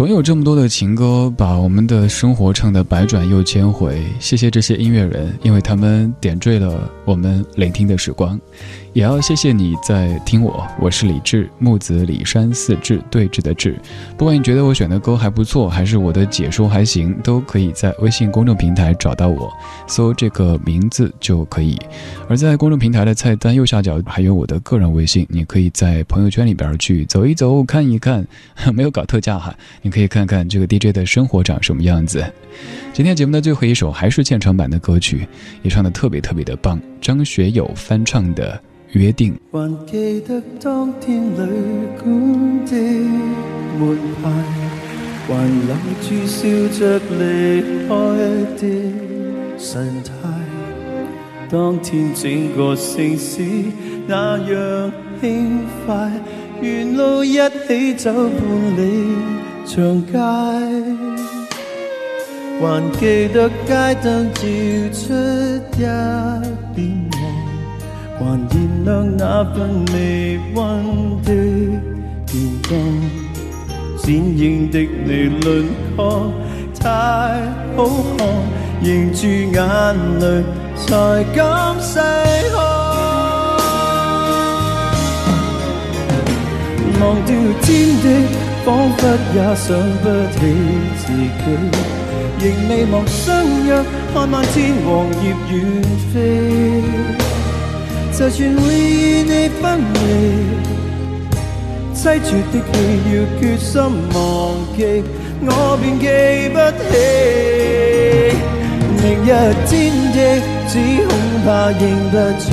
[0.00, 4.02] 总有这么多的情歌，把我们的生活唱得百转又千回。
[4.18, 8.40] 谢谢这些音乐人，因为他们点缀了我们聆听的时光。
[8.92, 13.78] 也要谢谢你在听我，我是李志，木子李山四志对峙的志。
[14.18, 19.48] 不管你觉得我选的歌还不错，还是我的解说还行，都可以在微信公众平台找到我，
[19.86, 21.78] 搜这个名字就可以。
[22.28, 28.26] 而在公众平台的菜单右下角还有我的个人微信，你可以在朋友圈里边去走一走，看一看，
[28.74, 32.24] 没有搞特价哈，你可以看看这个 DJ 的生活长什么样子。
[32.92, 35.28] 今天节目的最后一首还是现场版的歌曲，
[35.62, 38.60] 也唱的特别特别的棒，张学友翻唱的。
[38.92, 39.38] 约定。
[39.52, 41.38] 还记得当天旅
[42.02, 42.72] 馆的
[43.78, 44.28] 门牌，
[45.28, 45.30] 还
[45.68, 45.70] 留
[46.02, 47.90] 住笑着离开
[48.58, 48.60] 的
[49.56, 50.10] 神态。
[51.48, 53.44] 当天整个城市
[54.08, 56.10] 那样轻快，
[56.60, 57.38] 沿路一
[57.68, 59.14] 起走半里
[59.64, 61.19] 长街。
[62.60, 64.40] 还记得街灯照
[64.92, 65.80] 出一片
[66.74, 66.78] 黄，
[68.18, 68.50] 还燃。
[68.84, 70.60] 亮那份微温
[71.22, 71.28] 的
[72.26, 72.32] 电
[72.68, 72.70] 光，
[73.98, 75.10] 闪映的你
[75.42, 76.32] 轮廓
[76.78, 76.88] 太
[77.76, 77.78] 好
[78.16, 78.26] 看，
[78.80, 79.58] 凝住眼
[80.18, 80.24] 泪
[80.76, 80.86] 才
[81.34, 81.98] 敢细
[82.52, 82.58] 看。
[87.00, 87.30] 忘掉
[87.62, 87.68] 天
[88.02, 88.04] 地，
[88.64, 89.00] 仿佛
[89.34, 89.68] 也想
[90.02, 90.38] 不起
[90.96, 91.44] 自己，
[92.42, 93.84] 仍未忘相约，
[94.14, 95.54] 看漫天黄叶远
[96.12, 96.14] 飞。
[98.12, 99.62] 就算会与你分
[99.94, 99.98] 离，
[101.94, 102.74] 凄绝的戏
[103.06, 103.70] 要决心
[104.14, 104.18] 忘
[104.76, 104.78] 记，
[105.42, 105.48] 我
[105.80, 106.04] 便记
[106.52, 106.92] 不起。
[109.02, 109.26] 明日
[109.66, 109.70] 天
[110.12, 110.16] 地，
[110.68, 110.72] 只
[111.06, 111.08] 恐
[111.44, 111.80] 怕认
[112.10, 112.44] 不出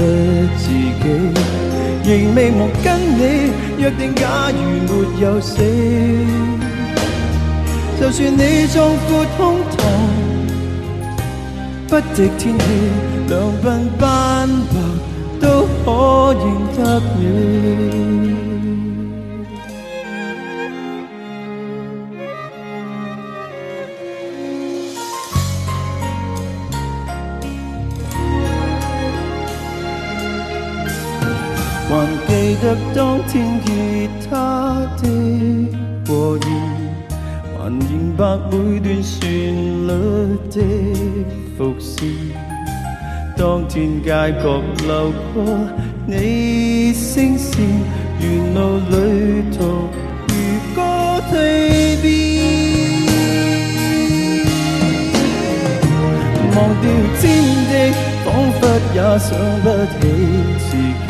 [0.58, 0.66] 自
[1.02, 1.06] 己。
[2.06, 2.86] 仍未忘跟
[3.18, 3.22] 你
[3.78, 4.58] 约定，假如
[4.88, 5.56] 没有死，
[8.00, 8.76] 就算你壮
[9.10, 9.60] 阔胸，
[11.88, 12.66] 不敌天气，
[13.30, 13.66] 两鬓
[14.00, 14.76] 斑白。
[15.40, 16.44] 都可认
[16.76, 17.22] 得你。
[31.90, 31.92] 还
[32.28, 32.30] 记
[32.62, 33.32] 得当天
[33.64, 33.68] 吉
[34.30, 34.32] 他
[35.02, 35.04] 的
[36.08, 36.46] 和弦，
[37.68, 39.92] 还明白每段旋律
[40.50, 40.62] 的
[41.58, 42.08] 伏线。
[43.36, 44.10] 当天街
[44.42, 45.44] 角流过
[46.06, 47.60] 你声线，
[48.22, 49.90] 沿路旅途
[50.30, 50.34] 如
[50.74, 50.82] 歌
[51.30, 52.08] 蜕变。
[56.56, 56.90] 忘掉
[57.20, 57.26] 天
[57.68, 57.92] 地，
[58.24, 58.28] 仿
[58.62, 58.62] 佛
[58.96, 59.28] 也想
[59.62, 60.08] 不起
[60.70, 60.72] 自
[61.06, 61.10] 己，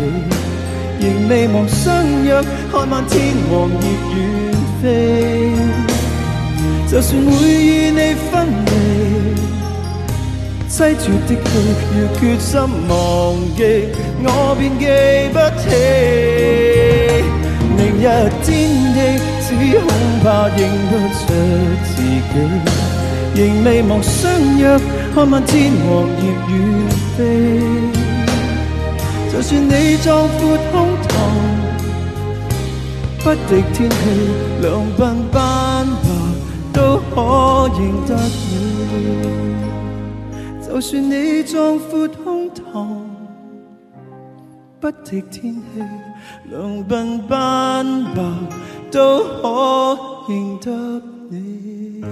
[1.05, 2.41] 仍未忘相约，
[2.71, 3.15] 看漫天
[3.47, 3.85] 黄叶
[4.15, 4.17] 远
[4.81, 4.85] 飞。
[6.89, 8.71] 就算会与你分离。
[10.69, 11.51] 凄绝的戏，
[11.93, 12.51] 要决心
[12.87, 12.91] 忘
[13.55, 13.59] 记，
[14.23, 14.25] 我
[14.57, 14.85] 便记
[15.33, 15.65] 不起。
[17.75, 18.03] 明日
[18.43, 18.47] 天
[18.93, 18.97] 地，
[19.43, 19.47] 只
[19.79, 19.85] 恐
[20.23, 20.25] 怕
[20.55, 21.19] 认不出
[21.83, 22.33] 自己。
[23.35, 24.23] 仍未忘相
[24.57, 24.61] 约，
[25.13, 25.87] 看漫天黄
[26.21, 26.51] 叶远
[27.15, 27.19] 飞。
[29.31, 30.39] 就算你壮阔
[30.71, 30.73] 胸
[31.07, 31.09] 膛，
[33.23, 33.93] 不敌天气，
[34.61, 34.65] 两
[34.97, 34.99] 鬓
[35.31, 35.35] 斑
[36.01, 36.05] 白，
[36.77, 38.15] 都可认得
[38.51, 38.53] 你。
[40.61, 42.99] 就算你壮阔胸膛，
[44.79, 45.59] 不敌天气，
[46.51, 48.21] 两鬓斑白，
[48.91, 49.97] 都可
[50.29, 51.01] 认得
[51.31, 52.05] 你。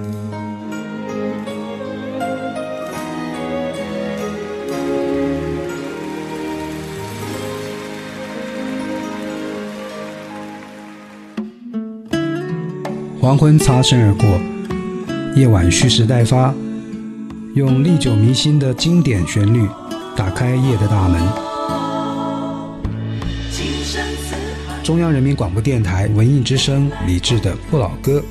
[13.20, 14.24] 黄昏擦身而过，
[15.36, 16.52] 夜晚蓄势待发。
[17.54, 19.68] 用历久弥新的经典旋律，
[20.16, 21.20] 打开夜的大门。
[24.82, 28.24] 中央人民广播电台文艺之声，李志的不老歌，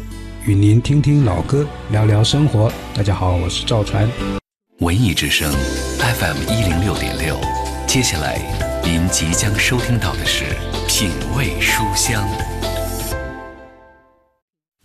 [0.48, 2.72] 与您听听老歌，聊聊生活。
[2.96, 4.10] 大家好，我是赵传。
[4.80, 5.52] 文艺之声
[6.00, 7.38] FM 一零六点六，
[7.86, 8.42] 接下来
[8.84, 10.44] 您即将收听到的是
[10.88, 12.28] 品味书香。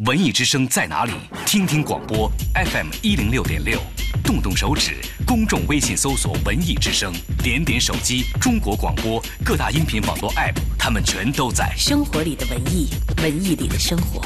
[0.07, 1.13] 文艺之声在哪里？
[1.45, 3.79] 听听广播 FM 一零六点六，
[4.25, 4.97] 动动手指，
[5.27, 7.13] 公众微信搜索“文艺之声”，
[7.45, 11.75] 点点手机，中国广播各大音频网络 App，他们全都在。
[11.77, 12.89] 生活里的文艺，
[13.19, 14.23] 文艺里的生活。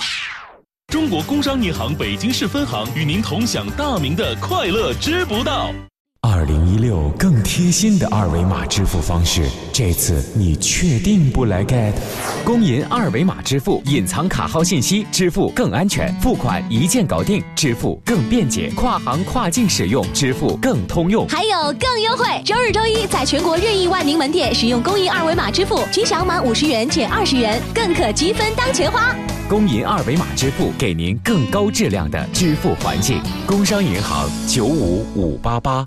[0.93, 5.75] 中国工商银行北京市分行与您同享大明的快乐知不道。
[6.27, 11.93] 二零一六更贴心的二维码支付方式，这次你确定不来 get？
[12.43, 22.25] 工银二维码支付，隐藏卡号信息，支付更安全，付款一键搞定，支付更便捷，跨行跨境使用，支付更通用，还有更优惠！
[22.43, 29.15] 周日周一，在全国任意万宁门店使用工银二维码支付，均享满五十元减二十元，更可积分当钱花。
[29.47, 33.21] 工银二维码支付，给您更高质量的支付环境。
[33.47, 35.87] 工商银行九五五八八。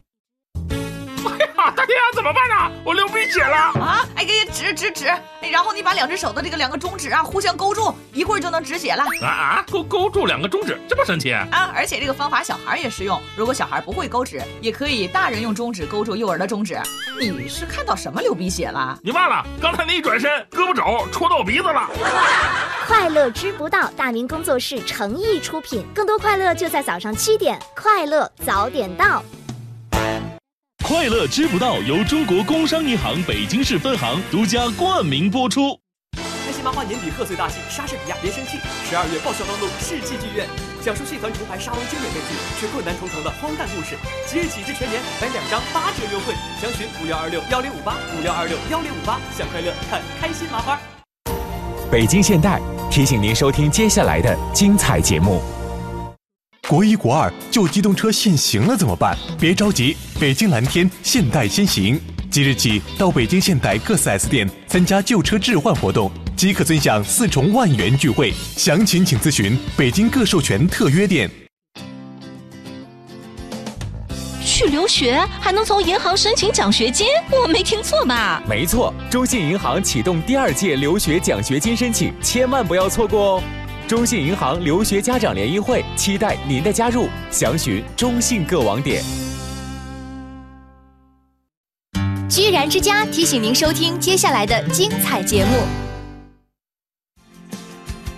[2.28, 2.82] 怎么办呢？
[2.84, 4.06] 我流鼻血了啊！
[4.14, 5.08] 哎，给止止止！
[5.08, 9.06] 哎，然后你把两只手的这个两个中指啊互相勾住，一会儿就能止血了。
[9.22, 9.66] 啊啊！
[9.72, 11.72] 勾勾住两个中指，这么神奇啊！
[11.74, 16.78] 而且这个方法小孩也适用，如果小孩不会勾指，也可以大人用中指勾住幼儿的中指。
[17.18, 19.00] 你是看到什么流鼻血了？
[19.02, 21.90] 你忘了刚才那一转身，胳膊肘戳到我鼻子了。
[22.88, 29.24] 快乐知不道，大明工作室诚意出品，更多快乐就在早上七点，快乐早点到。
[30.88, 35.78] 快乐知不道由中国工商银行北京市分行独家冠名播出。
[36.16, 38.58] 开心麻花年底贺岁大戏，莎士比亚别生气！
[38.90, 40.48] 十二月爆笑当路世纪剧院，
[40.80, 43.98] 讲述戏团重排沙龙经典悲剧，却困难重重的荒诞故事。
[44.26, 50.80] 即日起至全年买两张八折优惠，详询五幺二六幺零五八五幺二六幺零五八，享快乐看开心麻花。
[51.92, 55.44] 北京现代提醒您收听接下来的精彩节目。
[56.68, 59.18] 国一国二旧机动车限行了怎么办？
[59.40, 61.98] 别着急，北京蓝天现代先行，
[62.30, 68.34] 即日起到北京现代各 4S 店参加旧车置换活动，即可尊享四重万元钜惠。
[68.58, 71.32] 详情请咨询北京各授权特约店。
[74.44, 77.08] 去留学还能从银行申请奖学金？
[77.32, 78.44] 我没听错吧？
[78.46, 83.44] 没错，中信银行启动第二届留学奖学金申请，千万不要错过哦！
[83.88, 89.02] 中信银行留学家长联谊会，期待您的加入，详询中信各网点。
[92.30, 95.52] 居然之家提醒您收听接下来的精彩节目。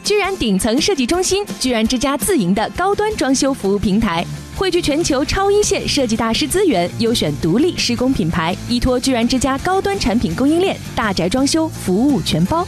[0.03, 12.67] 居然顶层设计中心，居然之家自营的高端装修服务平台，汇聚全球超一线设计大师资源，优选独立施工品牌，依托居然之家高端产品供应链，大宅装修服务全包。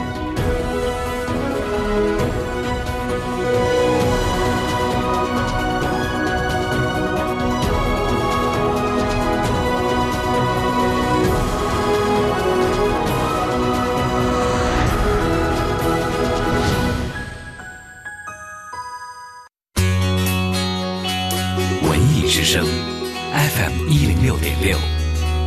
[22.43, 24.75] 之声 FM 一零六点六，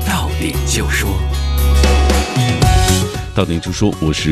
[0.07, 1.11] 到点就说。
[3.35, 4.31] 到点就说，我是